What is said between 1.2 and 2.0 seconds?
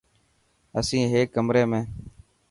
ڪمري ۾.